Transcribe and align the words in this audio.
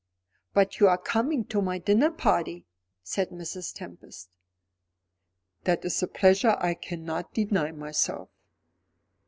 "But 0.55 0.79
you 0.79 0.87
are 0.87 0.97
coming 0.97 1.45
to 1.45 1.61
my 1.61 1.77
dinner 1.77 2.09
party?" 2.09 2.65
said 3.03 3.29
Mrs. 3.29 3.71
Tempest. 3.71 4.31
"That 5.65 5.85
is 5.85 6.01
a 6.01 6.07
pleasure 6.07 6.55
I 6.59 6.73
cannot 6.73 7.35
deny 7.35 7.71
myself." 7.71 8.29